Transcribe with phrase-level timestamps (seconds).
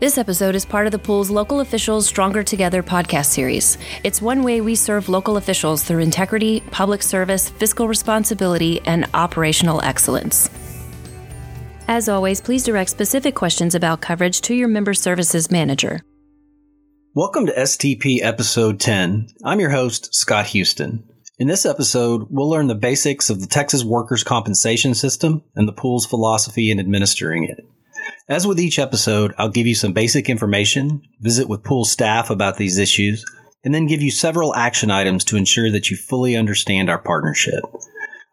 [0.00, 3.76] This episode is part of the pool's Local Officials Stronger Together podcast series.
[4.02, 9.82] It's one way we serve local officials through integrity, public service, fiscal responsibility, and operational
[9.82, 10.48] excellence.
[11.86, 16.00] As always, please direct specific questions about coverage to your member services manager.
[17.14, 19.28] Welcome to STP Episode 10.
[19.44, 21.04] I'm your host, Scott Houston.
[21.38, 25.74] In this episode, we'll learn the basics of the Texas Workers' Compensation System and the
[25.74, 27.66] pool's philosophy in administering it.
[28.30, 32.58] As with each episode, I'll give you some basic information, visit with pool staff about
[32.58, 33.24] these issues,
[33.64, 37.64] and then give you several action items to ensure that you fully understand our partnership.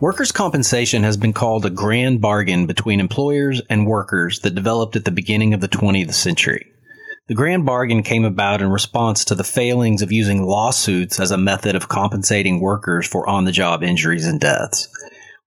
[0.00, 5.04] Workers' compensation has been called a grand bargain between employers and workers that developed at
[5.04, 6.72] the beginning of the 20th century.
[7.28, 11.36] The grand bargain came about in response to the failings of using lawsuits as a
[11.36, 14.88] method of compensating workers for on the job injuries and deaths.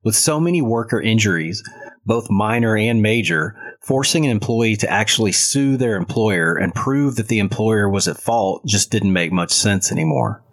[0.03, 1.63] With so many worker injuries,
[2.05, 7.27] both minor and major, forcing an employee to actually sue their employer and prove that
[7.27, 10.43] the employer was at fault just didn't make much sense anymore.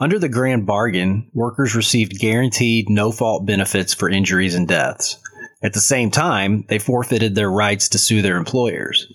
[0.00, 5.18] Under the grand bargain, workers received guaranteed no fault benefits for injuries and deaths.
[5.62, 9.06] At the same time, they forfeited their rights to sue their employers.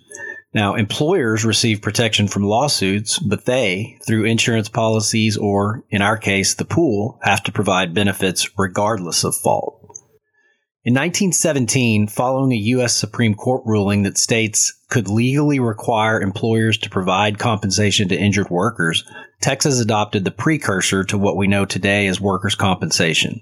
[0.54, 6.56] Now, employers receive protection from lawsuits, but they, through insurance policies or, in our case,
[6.56, 9.79] the pool, have to provide benefits regardless of fault.
[10.86, 12.96] In 1917, following a U.S.
[12.96, 19.04] Supreme Court ruling that states could legally require employers to provide compensation to injured workers,
[19.42, 23.42] Texas adopted the precursor to what we know today as workers' compensation.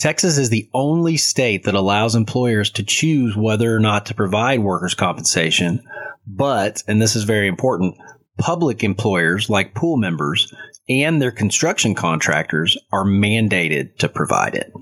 [0.00, 4.58] Texas is the only state that allows employers to choose whether or not to provide
[4.58, 5.80] workers' compensation,
[6.26, 7.94] but, and this is very important,
[8.36, 10.52] public employers like pool members
[10.88, 14.72] and their construction contractors are mandated to provide it.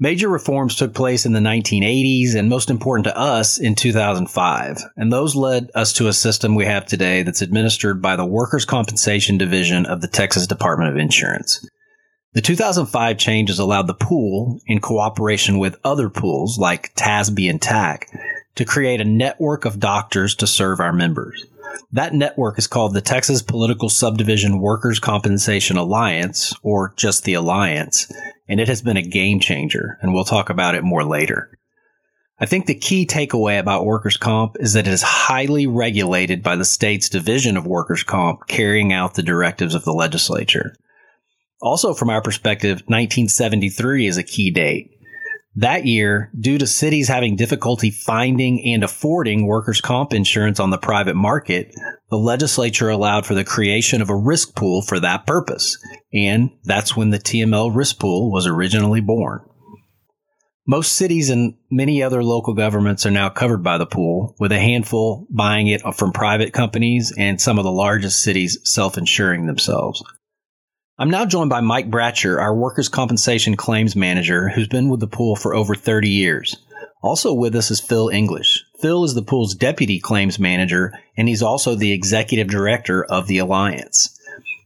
[0.00, 4.78] Major reforms took place in the 1980s and most important to us in 2005.
[4.96, 8.64] And those led us to a system we have today that's administered by the Workers'
[8.64, 11.64] Compensation Division of the Texas Department of Insurance.
[12.32, 18.08] The 2005 changes allowed the pool, in cooperation with other pools like TASB and TAC,
[18.56, 21.46] to create a network of doctors to serve our members.
[21.92, 28.10] That network is called the Texas Political Subdivision Workers' Compensation Alliance, or just the Alliance,
[28.48, 31.58] and it has been a game changer, and we'll talk about it more later.
[32.40, 36.56] I think the key takeaway about workers' comp is that it is highly regulated by
[36.56, 40.74] the state's division of workers' comp carrying out the directives of the legislature.
[41.62, 44.90] Also, from our perspective, 1973 is a key date.
[45.56, 50.78] That year, due to cities having difficulty finding and affording workers' comp insurance on the
[50.78, 51.72] private market,
[52.10, 55.78] the legislature allowed for the creation of a risk pool for that purpose.
[56.12, 59.42] And that's when the TML risk pool was originally born.
[60.66, 64.58] Most cities and many other local governments are now covered by the pool, with a
[64.58, 70.02] handful buying it from private companies and some of the largest cities self insuring themselves.
[70.96, 75.08] I'm now joined by Mike Bratcher, our workers' compensation claims manager, who's been with the
[75.08, 76.56] pool for over 30 years.
[77.02, 78.62] Also with us is Phil English.
[78.80, 83.38] Phil is the pool's deputy claims manager, and he's also the executive director of the
[83.38, 84.16] Alliance.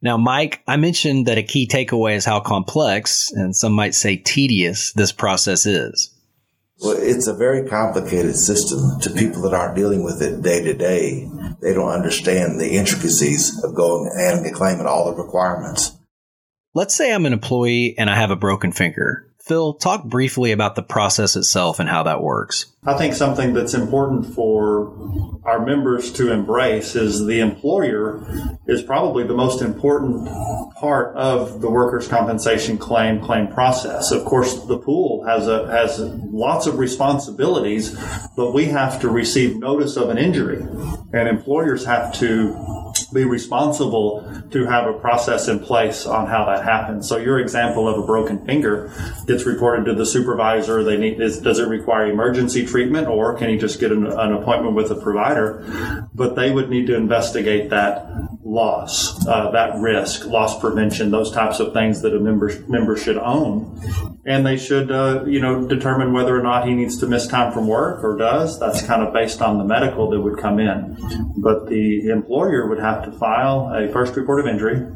[0.03, 4.17] Now, Mike, I mentioned that a key takeaway is how complex, and some might say
[4.17, 6.15] tedious, this process is.
[6.81, 10.75] Well, it's a very complicated system to people that aren't dealing with it day to
[10.75, 11.27] day.
[11.63, 15.98] They don't understand the intricacies of going and claiming all the requirements.
[16.75, 19.29] Let's say I'm an employee and I have a broken finger.
[19.49, 22.67] Phil, talk briefly about the process itself and how that works.
[22.85, 28.27] I think something that's important for our members to embrace is the employer
[28.67, 30.29] is probably the most important
[30.77, 34.11] part of the workers' compensation claim claim process.
[34.11, 37.97] Of course, the pool has a has lots of responsibilities,
[38.37, 42.78] but we have to receive notice of an injury, and employers have to
[43.13, 47.09] be responsible to have a process in place on how that happens.
[47.09, 48.93] So your example of a broken finger
[49.27, 50.85] gets reported to the supervisor.
[50.85, 54.75] They need, does it require emergency treatment or can you just get an, an appointment
[54.75, 56.09] with a provider?
[56.15, 58.07] But they would need to investigate that
[58.45, 63.19] loss, uh, that risk, loss prevention, those types of things that a member, member should
[63.19, 64.18] own.
[64.29, 67.51] And they should, uh, you know, determine whether or not he needs to miss time
[67.51, 68.61] from work or does.
[68.61, 70.99] That's kind of based on the medical that would come in.
[71.39, 74.87] But the employer would have to file a first report of injury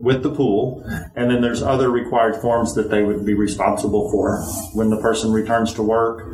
[0.00, 0.84] with the pool,
[1.16, 4.42] and then there's other required forms that they would be responsible for
[4.74, 6.28] when the person returns to work,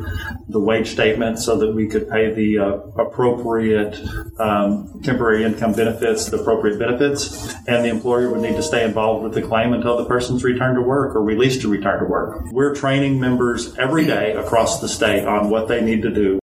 [0.49, 2.65] the wage statement, so that we could pay the uh,
[3.01, 3.95] appropriate
[4.39, 9.23] um, temporary income benefits, the appropriate benefits, and the employer would need to stay involved
[9.23, 12.30] with the claim until the person's returned to work or released to return to work.
[12.51, 16.41] We're training members every day across the state on what they need to do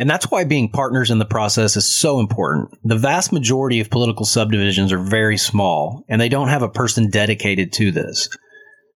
[0.00, 2.70] and that's why being partners in the process is so important.
[2.82, 7.10] The vast majority of political subdivisions are very small and they don't have a person
[7.10, 8.30] dedicated to this.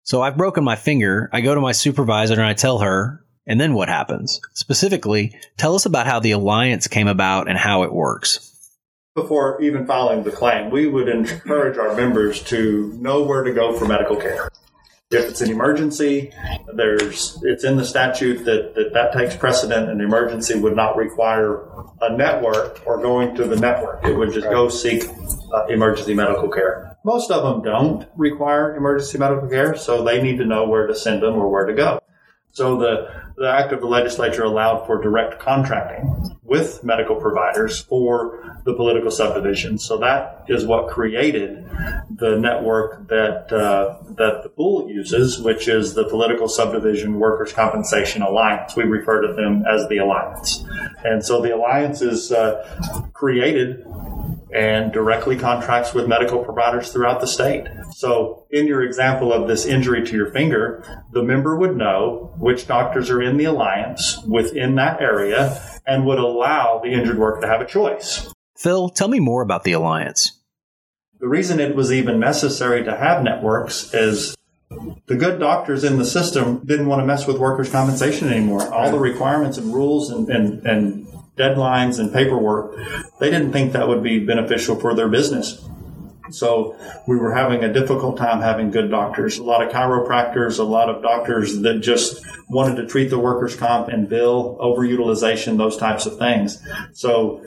[0.04, 1.28] So I've broken my finger.
[1.32, 3.18] I go to my supervisor and I tell her,
[3.48, 4.40] and then what happens?
[4.54, 8.48] Specifically, tell us about how the alliance came about and how it works.
[9.16, 13.76] Before even filing the claim, we would encourage our members to know where to go
[13.76, 14.48] for medical care
[15.12, 16.32] if it's an emergency,
[16.74, 19.90] there's it's in the statute that, that that takes precedent.
[19.90, 21.68] An emergency would not require
[22.00, 24.04] a network or going to the network.
[24.04, 25.04] It would just go seek
[25.52, 26.96] uh, emergency medical care.
[27.04, 30.94] Most of them don't require emergency medical care, so they need to know where to
[30.94, 32.01] send them or where to go.
[32.52, 38.60] So the, the act of the legislature allowed for direct contracting with medical providers for
[38.64, 39.78] the political subdivision.
[39.78, 41.66] So that is what created
[42.14, 48.20] the network that uh, that the pool uses, which is the Political Subdivision Workers' Compensation
[48.20, 48.76] Alliance.
[48.76, 50.62] We refer to them as the Alliance,
[51.04, 53.84] and so the Alliance is uh, created
[54.54, 57.66] and directly contracts with medical providers throughout the state.
[57.94, 62.66] So, in your example of this injury to your finger, the member would know which
[62.66, 67.46] doctors are in the alliance within that area and would allow the injured worker to
[67.46, 68.32] have a choice.
[68.56, 70.38] Phil, tell me more about the alliance.
[71.18, 74.36] The reason it was even necessary to have networks is
[75.06, 78.72] the good doctors in the system didn't want to mess with workers' compensation anymore.
[78.72, 81.06] All the requirements and rules and, and, and
[81.36, 82.76] deadlines and paperwork,
[83.20, 85.64] they didn't think that would be beneficial for their business.
[86.30, 86.76] So
[87.06, 89.38] we were having a difficult time having good doctors.
[89.38, 93.54] A lot of chiropractors, a lot of doctors that just wanted to treat the workers'
[93.56, 96.62] comp and bill overutilization, those types of things.
[96.92, 97.42] So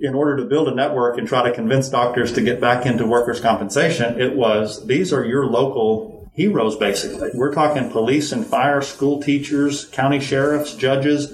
[0.00, 3.06] in order to build a network and try to convince doctors to get back into
[3.06, 7.30] workers' compensation, it was these are your local heroes, basically.
[7.32, 11.32] We're talking police and fire, school teachers, county sheriffs, judges.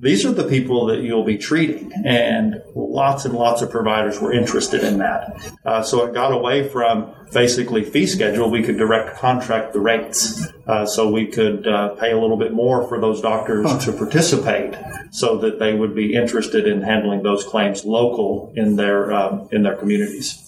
[0.00, 1.90] These are the people that you'll be treating.
[2.04, 5.40] And lots and lots of providers were interested in that.
[5.64, 8.50] Uh, so it got away from basically fee schedule.
[8.50, 10.46] We could direct contract the rates.
[10.66, 13.78] Uh, so we could uh, pay a little bit more for those doctors huh.
[13.78, 14.76] to participate
[15.10, 19.62] so that they would be interested in handling those claims local in their, um, in
[19.62, 20.43] their communities.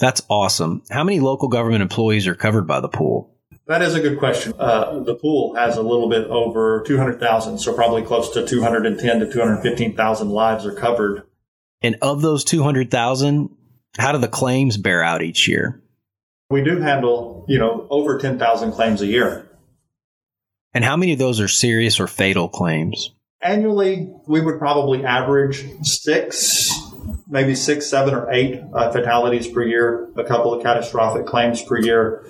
[0.00, 0.82] That's awesome.
[0.90, 3.36] How many local government employees are covered by the pool?
[3.66, 4.54] That is a good question.
[4.58, 9.30] Uh, the pool has a little bit over 200,000, so probably close to 210 to
[9.30, 11.22] 215,000 lives are covered.
[11.82, 13.54] And of those 200,000,
[13.98, 15.82] how do the claims bear out each year?
[16.48, 19.48] We do handle, you know, over 10,000 claims a year.
[20.72, 23.12] And how many of those are serious or fatal claims?
[23.42, 26.70] Annually, we would probably average six
[27.30, 31.78] maybe six, seven, or eight uh, fatalities per year, a couple of catastrophic claims per
[31.80, 32.26] year.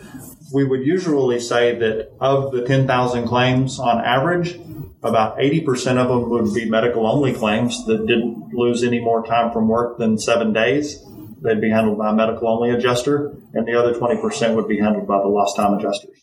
[0.52, 4.60] We would usually say that of the 10,000 claims on average,
[5.02, 9.52] about 80% of them would be medical only claims that didn't lose any more time
[9.52, 11.02] from work than seven days.
[11.42, 15.06] They'd be handled by a medical only adjuster, and the other 20% would be handled
[15.06, 16.16] by the lost time adjusters.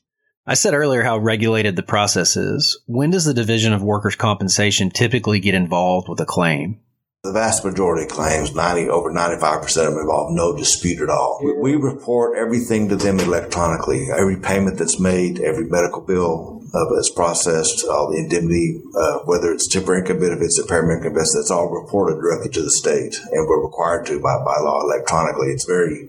[0.45, 2.81] I said earlier how regulated the process is.
[2.85, 6.79] When does the Division of Workers' Compensation typically get involved with a claim?
[7.27, 11.41] The vast majority of claims, 90, over 95% of them involve no dispute at all.
[11.43, 14.07] We, we report everything to them electronically.
[14.17, 19.51] Every payment that's made, every medical bill uh, that's processed, all the indemnity, uh, whether
[19.51, 23.19] it's temporary income benefits or paramedic benefits, that's all reported directly to the state.
[23.33, 25.49] And we're required to by, by law electronically.
[25.49, 26.07] It's very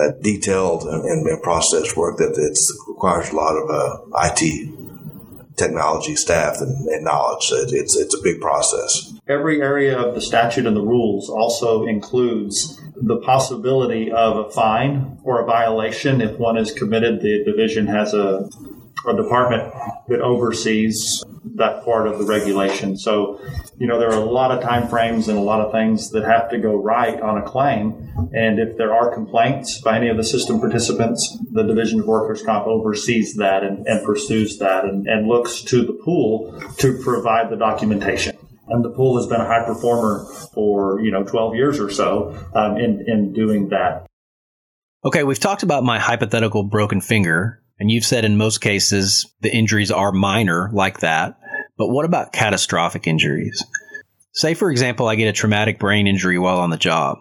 [0.00, 6.62] uh, detailed and, and, work that it requires a lot of uh, IT technology staff
[6.62, 7.52] and, and knowledge.
[7.52, 9.13] It's, it's a big process.
[9.26, 15.18] Every area of the statute and the rules also includes the possibility of a fine
[15.24, 17.22] or a violation if one is committed.
[17.22, 18.46] The division has a,
[19.08, 19.72] a department
[20.08, 22.98] that oversees that part of the regulation.
[22.98, 23.40] So,
[23.78, 26.24] you know, there are a lot of time frames and a lot of things that
[26.24, 27.94] have to go right on a claim.
[28.34, 32.42] And if there are complaints by any of the system participants, the Division of Workers'
[32.42, 37.48] Comp oversees that and, and pursues that and, and looks to the pool to provide
[37.48, 38.33] the documentation
[38.68, 42.36] and the pool has been a high performer for you know 12 years or so
[42.54, 44.06] um, in in doing that.
[45.04, 47.60] Okay, we've talked about my hypothetical broken finger.
[47.78, 51.38] And you've said in most cases the injuries are minor like that.
[51.76, 53.64] But what about catastrophic injuries?
[54.32, 57.18] Say, for example, I get a traumatic brain injury while on the job.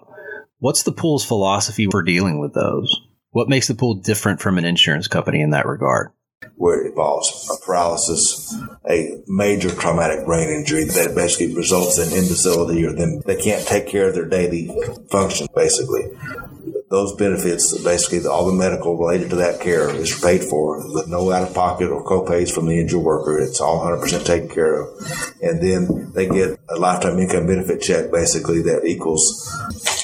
[0.60, 2.96] What's the pool's philosophy for dealing with those?
[3.32, 6.12] What makes the pool different from an insurance company in that regard?
[6.56, 8.56] Where it involves a paralysis,
[8.90, 13.88] a major traumatic brain injury that basically results in imbecility or them they can't take
[13.88, 14.70] care of their daily
[15.10, 16.04] function basically
[16.94, 21.32] those benefits, basically all the medical related to that care is paid for with no
[21.32, 23.40] out of pocket or copays from the injured worker.
[23.40, 24.90] It's all 100% taken care of.
[25.42, 29.52] And then they get a lifetime income benefit check basically that equals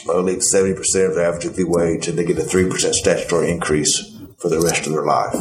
[0.09, 0.79] at least 70%
[1.09, 4.87] of the average weekly wage and they get a 3% statutory increase for the rest
[4.87, 5.35] of their life.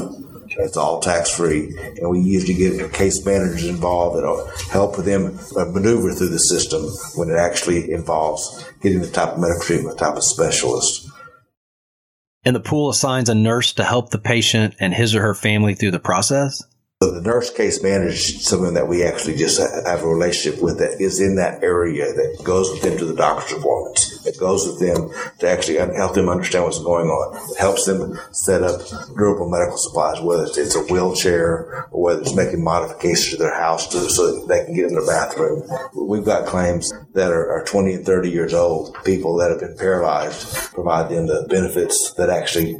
[0.59, 5.67] It's all tax free, and we usually get case managers involved that'll help them uh,
[5.67, 6.83] maneuver through the system
[7.15, 11.09] when it actually involves getting the type of medical treatment, the type of specialist
[12.45, 15.75] and the pool assigns a nurse to help the patient and his or her family
[15.75, 16.63] through the process?
[17.01, 21.01] The nurse case manager is someone that we actually just have a relationship with that
[21.01, 24.27] is in that area that goes with them to the doctor's appointments.
[24.27, 27.37] It goes with them to actually help them understand what's going on.
[27.53, 28.81] It helps them set up
[29.17, 33.87] durable medical supplies, whether it's a wheelchair or whether it's making modifications to their house
[33.93, 35.63] to, so that they can get in their bathroom.
[35.95, 39.77] We've got claims that are, are 20 and 30 years old, people that have been
[39.79, 42.77] paralyzed, provide them the benefits that actually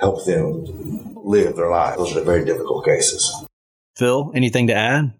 [0.00, 1.98] help them live their lives.
[1.98, 3.46] Those are very difficult cases.
[3.96, 5.14] Phil, anything to add?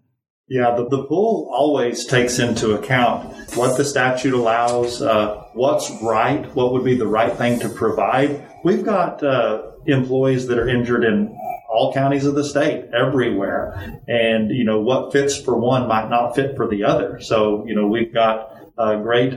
[0.47, 6.45] Yeah, the, the pool always takes into account what the statute allows, uh, what's right,
[6.55, 8.45] what would be the right thing to provide.
[8.63, 11.37] We've got uh, employees that are injured in
[11.71, 14.01] all counties of the state, everywhere.
[14.07, 17.19] And, you know, what fits for one might not fit for the other.
[17.21, 19.33] So, you know, we've got uh, great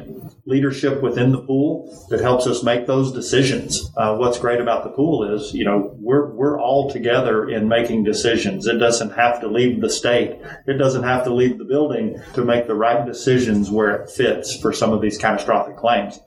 [0.46, 3.90] leadership within the pool that helps us make those decisions.
[3.96, 8.04] Uh, what's great about the pool is, you know, we're we're all together in making
[8.04, 8.66] decisions.
[8.66, 10.40] It doesn't have to leave the state.
[10.66, 14.56] It doesn't have to leave the building to make the right decisions where it fits
[14.56, 16.18] for some of these catastrophic claims.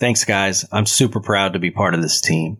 [0.00, 0.64] Thanks, guys.
[0.72, 2.58] I'm super proud to be part of this team.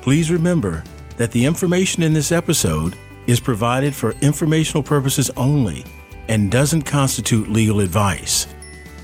[0.00, 0.82] Please remember
[1.18, 2.96] that the information in this episode
[3.26, 5.84] is provided for informational purposes only
[6.28, 8.46] and doesn't constitute legal advice.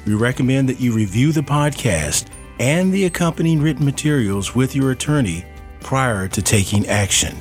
[0.07, 5.45] We recommend that you review the podcast and the accompanying written materials with your attorney
[5.81, 7.37] prior to taking action.